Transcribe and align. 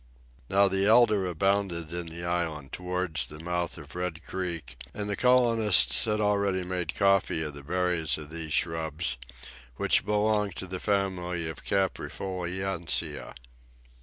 Now, 0.49 0.67
the 0.67 0.87
elder 0.87 1.27
abounded 1.27 1.93
in 1.93 2.07
the 2.07 2.23
island 2.23 2.71
towards 2.73 3.27
the 3.27 3.37
mouth 3.37 3.77
of 3.77 3.93
Red 3.93 4.23
Creek, 4.23 4.75
and 4.95 5.07
the 5.07 5.15
colonists 5.15 6.05
had 6.05 6.19
already 6.19 6.63
made 6.63 6.95
coffee 6.95 7.43
of 7.43 7.53
the 7.53 7.61
berries 7.61 8.17
of 8.17 8.31
these 8.31 8.51
shrubs, 8.51 9.17
which 9.75 10.03
belong 10.03 10.53
to 10.53 10.65
the 10.65 10.79
family 10.79 11.47
of 11.47 11.57
the 11.57 11.61
caprifoliaceae. 11.61 13.35